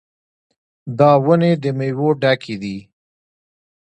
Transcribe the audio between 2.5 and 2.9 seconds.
دي.